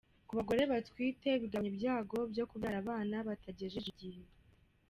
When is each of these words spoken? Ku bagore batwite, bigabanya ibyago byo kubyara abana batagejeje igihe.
Ku 0.27 0.31
bagore 0.37 0.61
batwite, 0.71 1.29
bigabanya 1.41 1.71
ibyago 1.73 2.17
byo 2.31 2.43
kubyara 2.49 2.77
abana 2.83 3.15
batagejeje 3.27 3.87
igihe. 3.95 4.21